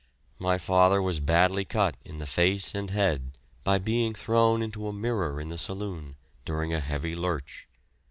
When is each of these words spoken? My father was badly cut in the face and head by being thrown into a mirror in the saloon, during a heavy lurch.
My 0.39 0.57
father 0.57 0.99
was 0.99 1.19
badly 1.19 1.63
cut 1.63 1.95
in 2.03 2.17
the 2.17 2.25
face 2.25 2.73
and 2.73 2.89
head 2.89 3.37
by 3.63 3.77
being 3.77 4.15
thrown 4.15 4.63
into 4.63 4.87
a 4.87 4.91
mirror 4.91 5.39
in 5.39 5.49
the 5.49 5.59
saloon, 5.59 6.15
during 6.43 6.73
a 6.73 6.79
heavy 6.79 7.15
lurch. 7.15 7.67